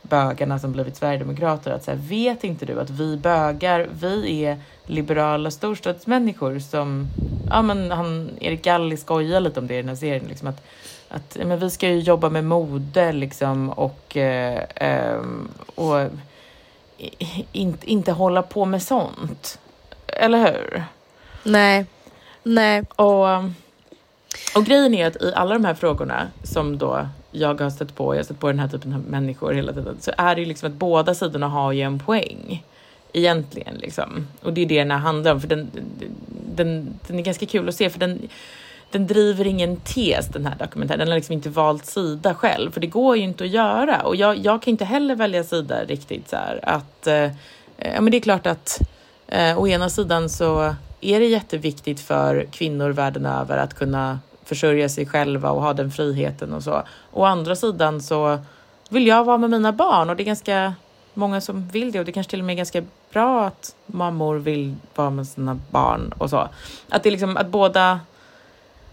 [0.10, 4.58] bögarna som blivit sverigedemokrater att så här, vet inte du att vi bögar, vi är
[4.86, 7.08] liberala storstadsmänniskor som,
[7.50, 10.64] ja men han, Erik Galli skojar lite om det i den här serien, liksom att,
[11.10, 16.10] att men vi ska ju jobba med mode liksom och, eh, ehm, och
[17.52, 19.60] inte, inte hålla på med sånt.
[20.08, 20.84] Eller hur?
[21.44, 21.86] Nej.
[22.44, 22.84] Nej.
[22.96, 23.28] Och,
[24.56, 27.08] och grejen är att i alla de här frågorna som då
[27.38, 29.98] jag har stött på, jag har stött på den här typen av människor hela tiden,
[30.00, 32.64] så är det ju liksom att båda sidorna har ju en poäng.
[33.14, 34.28] Egentligen liksom.
[34.42, 35.72] Och det är det den här handlar om, för den,
[36.56, 38.28] den, den är ganska kul att se, för den,
[38.92, 41.00] den driver ingen tes den här dokumentären.
[41.00, 44.02] Den har liksom inte valt sida själv, för det går ju inte att göra.
[44.02, 47.32] Och jag, jag kan inte heller välja sida riktigt så här att, eh,
[47.78, 48.82] ja men det är klart att
[49.28, 54.90] eh, å ena sidan så är det jätteviktigt för kvinnor världen över att kunna försörja
[54.90, 56.84] sig själva och ha den friheten och så.
[57.12, 58.40] Å andra sidan så
[58.90, 60.74] vill jag vara med mina barn och det är ganska
[61.14, 64.36] många som vill det och det kanske till och med är ganska bra att mammor
[64.36, 66.50] vill vara med sina barn och så.
[66.90, 68.00] Att det är liksom att båda,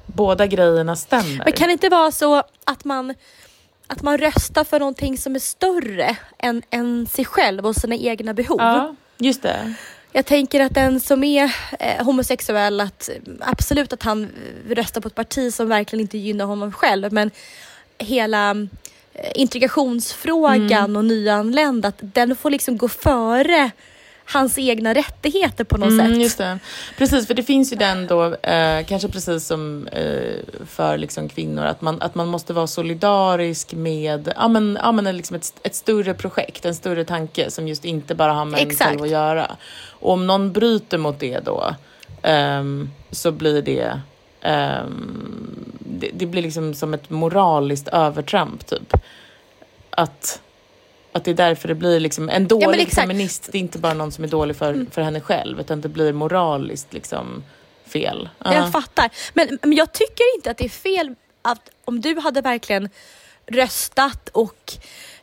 [0.07, 1.45] båda grejerna stämmer.
[1.45, 3.15] Men kan det inte vara så att man,
[3.87, 8.35] att man röstar för någonting som är större än, än sig själv och sina egna
[8.35, 8.61] behov?
[8.61, 9.75] Ja, just det.
[10.17, 14.29] Jag tänker att den som är eh, homosexuell, att absolut att han
[14.69, 17.31] röstar på ett parti som verkligen inte gynnar honom själv, men
[17.99, 20.97] hela eh, integrationsfrågan Mm.
[20.97, 23.71] och nyanlända, att den får liksom gå före
[24.27, 26.61] hans egna rättigheter på något Mm, sätt.
[26.99, 31.65] Precis, för det finns ju den då, eh, kanske precis som eh, för liksom kvinnor,
[31.65, 35.75] att man, att man måste vara solidarisk med ja, men, ja, men liksom ett, ett
[35.75, 38.91] större projekt, en större tanke som just inte bara har med en Exakt.
[38.91, 39.57] själv att göra.
[39.89, 41.75] Och om någon bryter mot det då,
[42.23, 44.01] ehm, så blir det
[44.41, 48.95] ehm, det, det blir liksom som ett moraliskt övertramp typ.
[49.91, 50.41] Att,
[51.15, 52.95] att det är därför det blir liksom en dålig exakt.
[52.95, 55.89] feminist, det är inte bara någon som är dålig för, för henne själv, utan det
[55.89, 57.45] blir moraliskt liksom
[57.87, 58.29] fel.
[58.39, 58.55] Ja.
[58.55, 59.11] Jag fattar.
[59.35, 62.89] Men, men jag tycker inte att det är fel att om du hade verkligen
[63.47, 64.73] röstat och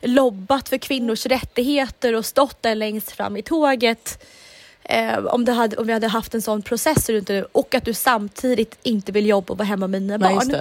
[0.01, 4.25] lobbat för kvinnors rättigheter och stått där längst fram i tåget
[4.84, 7.86] eh, om, det hade, om vi hade haft en sån process runt det och att
[7.86, 10.56] du samtidigt inte vill jobba och vara hemma med dina Nej, barn.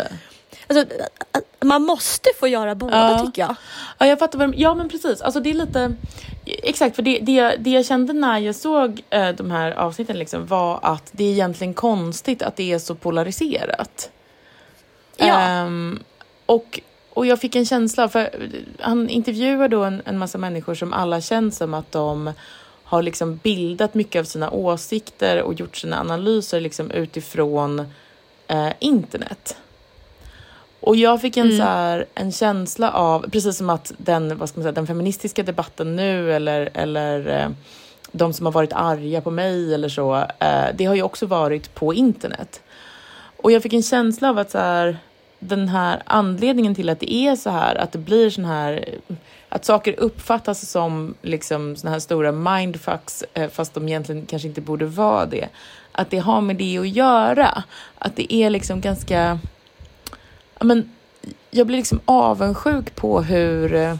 [0.66, 0.94] Alltså,
[1.64, 3.26] man måste få göra båda Ja.
[3.26, 3.54] tycker jag.
[3.98, 5.20] Ja, jag fattar vad Ja, men precis.
[5.20, 5.92] Alltså det är lite...
[6.46, 10.18] Exakt, för det, det, jag- det jag kände när jag såg eh, de här avsnitten
[10.18, 14.10] liksom, var att det är egentligen konstigt att det är så polariserat.
[15.16, 15.40] Ja.
[15.40, 16.02] Ehm,
[16.46, 16.80] och,
[17.12, 18.30] och jag fick en känsla, för
[18.80, 22.32] han intervjuar då en, en massa människor som alla känns som att de
[22.84, 27.78] har liksom bildat mycket av sina åsikter och gjort sina analyser liksom utifrån
[28.48, 29.56] eh, internet.
[30.80, 31.56] Och jag fick en, Mm.
[31.58, 35.42] så här, en känsla av, precis som att den, vad ska man säga, den feministiska
[35.42, 37.48] debatten nu eller, eller eh,
[38.12, 41.74] de som har varit arga på mig eller så, eh, det har ju också varit
[41.74, 42.60] på internet.
[43.36, 44.98] Och jag fick en känsla av att så här,
[45.38, 48.84] den här anledningen till att det är så här, att det blir sån här,
[49.48, 54.60] att saker uppfattas som liksom såna här stora mindfucks, eh, fast de egentligen kanske inte
[54.60, 55.48] borde vara det.
[55.92, 57.62] Att det har med det att göra.
[57.98, 59.38] Att det är liksom ganska,
[60.64, 60.90] men,
[61.50, 63.94] jag blir liksom avundsjuk på hur, eh,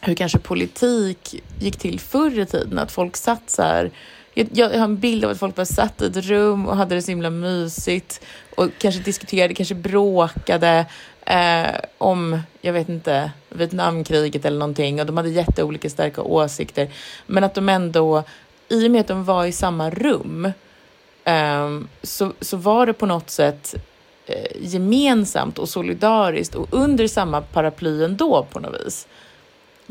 [0.00, 2.78] hur kanske politik gick till förr i tiden.
[2.78, 3.90] Att folk satt så här,
[4.34, 6.94] jag, jag har en bild av att folk bara satt i ett rum och hade
[6.94, 8.20] det så himla mysigt
[8.56, 10.86] och kanske diskuterade, kanske bråkade
[11.26, 16.90] eh, om, jag vet inte, Vietnamkriget eller någonting och de hade jätteolika starka åsikter.
[17.26, 18.22] Men att de ändå,
[18.68, 20.52] i och med att de var i samma rum,
[21.24, 23.74] eh, så, så var det på något sätt
[24.26, 29.06] eh, gemensamt och solidariskt och under samma paraply ändå på något vis.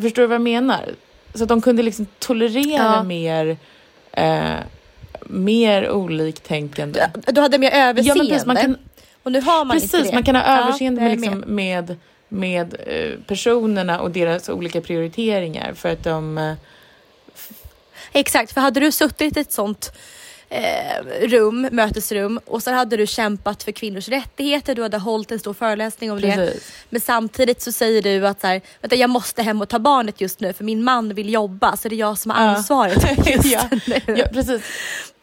[0.02, 0.90] Förstår du vad jag menar?
[1.34, 3.04] Så att de kunde liksom tolerera Ja.
[3.04, 3.58] mer,
[4.12, 4.54] eh,
[5.26, 7.00] mer oliktänkande.
[7.28, 8.24] Du hade mer överseende.
[8.24, 8.78] Ja, precis, man kan,
[9.24, 11.98] och nu har man precis, man kan ha Ja, överseende jag med, är liksom, med,
[12.28, 16.38] med eh, personerna och deras olika prioriteringar för att de...
[16.38, 16.54] Eh,
[18.12, 19.92] Exakt, för hade du suttit i ett sånt
[20.50, 25.39] eh, rum, mötesrum och så hade du kämpat för kvinnors rättigheter, du hade hållit en
[25.39, 26.32] stor föreläsning om det.
[26.36, 26.72] Precis.
[26.89, 30.22] Men samtidigt så säger du att så här, vänta, jag måste hem och ta barnet
[30.22, 32.50] just nu för min man vill jobba så det är jag som har Ja.
[32.56, 34.02] ansvaret just ja, nu.
[34.18, 34.62] ja, precis.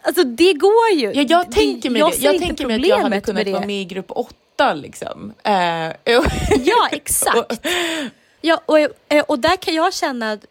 [0.04, 1.12] Alltså det går ju.
[1.14, 2.16] Ja, jag tänker mig jag det.
[2.18, 3.52] Jag tänker mig att jag hade kunnat med det.
[3.52, 5.32] vara med i grupp åtta liksom.
[5.42, 5.52] Eh,
[6.64, 7.66] Ja, exakt.
[8.44, 8.78] Ja, och,
[9.26, 10.44] och där kan jag känna att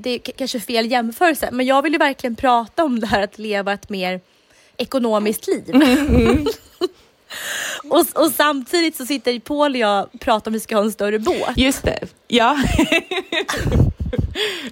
[0.00, 3.38] det är kanske fel jämförelse, men jag vill ju verkligen prata om det här att
[3.38, 4.20] leva ett mer
[4.76, 5.74] ekonomiskt liv.
[7.90, 10.92] och, och samtidigt så sitter Paul och jag och pratar om vi ska ha en
[10.92, 11.56] större båt.
[11.56, 11.98] Just det.
[12.28, 12.58] Ja.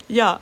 [0.07, 0.39] ja.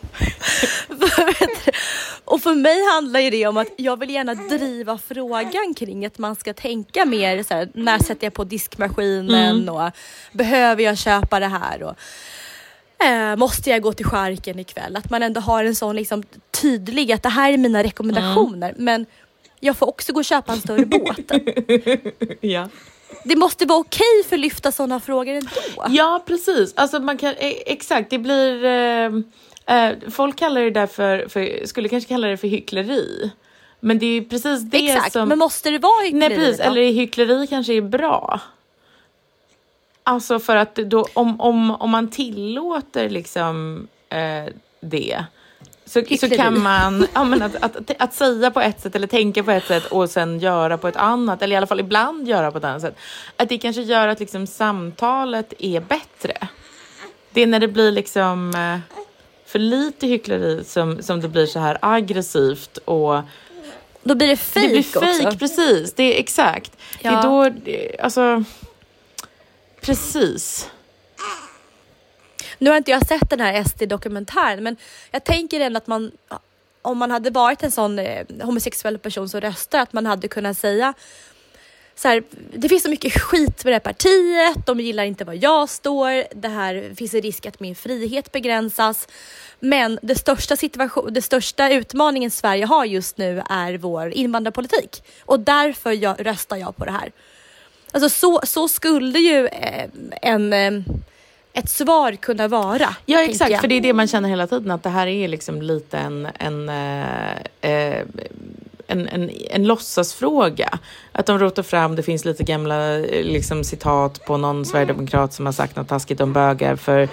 [2.24, 6.18] och för mig handlar ju det om att jag vill gärna driva frågan kring att
[6.18, 9.74] man ska tänka mer så här, när sätter jag på diskmaskinen Mm.
[9.74, 9.90] och
[10.32, 11.82] behöver jag köpa det här?
[11.82, 11.94] Och,
[13.04, 14.96] eh, måste jag gå till skärken ikväll?
[14.96, 16.22] Att man ändå har en sån liksom,
[16.62, 18.84] tydlig att det här är mina rekommendationer Mm.
[18.84, 19.06] men
[19.60, 21.30] jag får också gå och köpa en större båt.
[22.40, 22.68] ja.
[23.24, 25.50] Det måste vara okej för att lyfta sådana frågor ändå.
[25.88, 26.72] Ja, precis.
[26.76, 28.64] Alltså man kan, eh, exakt, det blir...
[28.64, 29.12] Eh,
[29.66, 33.30] eh, folk kallar det där för, för, skulle kanske kalla det för hyckleri.
[33.80, 35.28] Men det är ju precis det Exakt, som...
[35.28, 36.58] men måste det vara hyckleri Nej, precis.
[36.58, 36.64] då?
[36.64, 38.40] Eller hyckleri kanske är bra.
[40.06, 45.24] Alltså för att då, om, om, om man tillåter liksom eh, det
[45.86, 49.42] så, så kan man ja, men att, att, att, säga på ett sätt eller tänka
[49.42, 52.50] på ett sätt och sen göra på ett annat eller i alla fall ibland göra
[52.50, 52.96] på ett annat sätt.
[53.36, 56.48] Att det kanske gör att liksom samtalet är bättre.
[57.32, 58.94] Det är när det blir liksom eh,
[59.46, 63.20] för lite hyckleri som, som det blir så här aggressivt och
[64.02, 65.38] Då blir det fejk det blir också.
[65.38, 65.94] precis.
[65.94, 66.72] Det är exakt.
[67.02, 67.18] Det Ja.
[67.18, 68.44] är då, det- alltså,
[69.84, 70.70] precis.
[72.58, 74.76] Nu har inte jag sett den här SD-dokumentären men
[75.10, 76.12] jag tänker ändå att man
[76.82, 80.58] om man hade varit en sån eh, homosexuell person som röstar att man hade kunnat
[80.58, 80.94] säga
[81.94, 82.22] så här,
[82.54, 86.34] det finns så mycket skit med det här partiet, de gillar inte var jag står,
[86.34, 89.08] det här finns en risk att min frihet begränsas.
[89.60, 95.40] Men det största, situation, det största utmaningen Sverige har just nu är vår invandrarpolitik och
[95.40, 97.12] därför jag, röstar jag på det här.
[97.94, 99.88] Alltså så, så skulle ju eh,
[100.22, 100.72] en, eh,
[101.52, 102.96] ett svar kunna vara.
[103.06, 103.60] Ja exakt, jag.
[103.60, 106.28] för det är det man känner hela tiden att det här är liksom lite en,
[106.38, 108.02] en, eh, eh,
[108.86, 110.78] en, en, en låtsasfråga.
[111.12, 115.46] Att de rotar fram, det finns lite gamla eh, liksom, citat på någon sverigedemokrat som
[115.46, 117.08] har sagt något taskigt om bögar för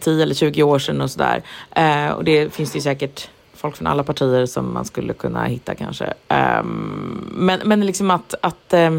[0.00, 1.42] 10 eller 20 år sedan och sådär.
[1.70, 5.44] Eh, och det finns det ju säkert folk från alla partier som man skulle kunna
[5.44, 6.12] hitta kanske.
[6.28, 8.90] Ehm, men, men liksom att, att Eh,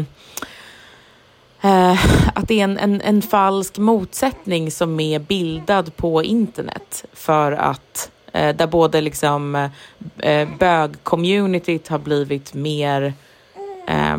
[1.64, 7.52] Eh, att det är en, en, en falsk motsättning som är bildad på internet för
[7.52, 9.70] att eh, där både liksom eh,
[10.18, 13.14] eh bög-communityt har blivit mer
[13.86, 14.18] eh,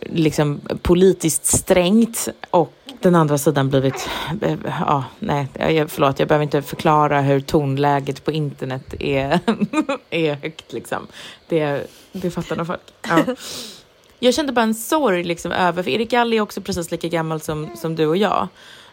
[0.00, 4.08] liksom politiskt strängt och den andra sidan blivit,
[4.42, 5.48] eh, ja, nej,
[5.88, 9.40] förlåt, jag behöver inte förklara hur tonläget på internet är,
[10.10, 11.06] är högt liksom.
[11.48, 12.80] Det, det fattar nog folk.
[13.08, 13.24] Ja.
[14.24, 17.40] Jag kände bara en sorg liksom över, för Erik Galli är också precis lika gammal
[17.40, 18.48] som, som du och jag.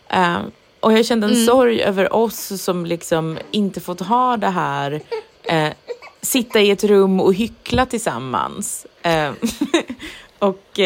[0.09, 0.37] Eh,
[0.79, 1.45] och jag kände en Mm.
[1.45, 5.01] sorg över oss som liksom inte fått ha det här,
[5.43, 5.69] eh,
[6.21, 8.85] sitta i ett rum och hyckla tillsammans.
[9.01, 9.31] Eh,
[10.39, 10.79] Och,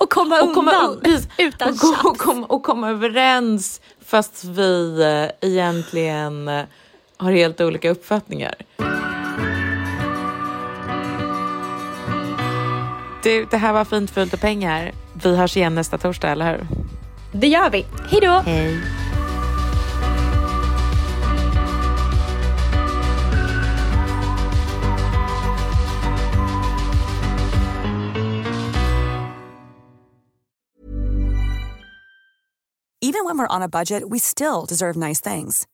[0.00, 4.44] Och komma och komma, undan precis, utan och, kom- och, kom, och komma överens fast
[4.44, 4.98] vi
[5.40, 6.50] egentligen
[7.16, 8.54] har helt olika uppfattningar.
[13.22, 14.92] Du, det här var fint fult och pengar.
[15.12, 16.66] Vi hörs igen nästa torsdag, eller hur?
[17.32, 17.86] Det gör vi.
[18.08, 18.42] Hej då!
[18.46, 18.80] Hej.
[33.04, 35.66] Even when we're on a budget, we still deserve nice things.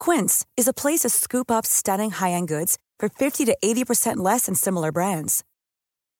[0.00, 4.46] Quince is a place to scoop up stunning high-end goods for 50 to 80% less
[4.46, 5.44] than similar brands.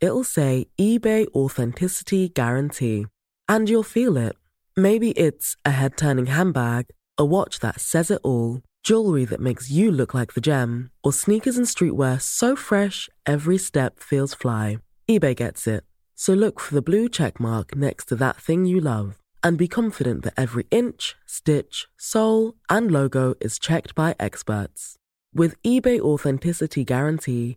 [0.00, 3.06] It'll say eBay Authenticity Guarantee.
[3.48, 4.36] And you'll feel it.
[4.76, 6.86] Maybe it's a head turning handbag,
[7.16, 11.12] a watch that says it all, jewelry that makes you look like the gem, or
[11.12, 14.78] sneakers and streetwear so fresh every step feels fly.
[15.10, 15.82] eBay gets it.
[16.14, 19.68] So look for the blue check mark next to that thing you love and be
[19.68, 24.96] confident that every inch, stitch, sole, and logo is checked by experts.
[25.32, 27.56] With eBay Authenticity Guarantee,